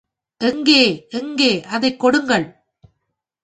[0.41, 1.07] எங்கே
[1.09, 2.47] எங்கே அதைக் கொடுங்கள்!